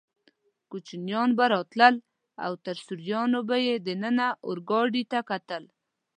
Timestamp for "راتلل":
1.53-1.95